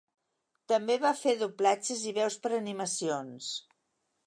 [0.71, 3.55] També va fer doblatges i veus per a animacions.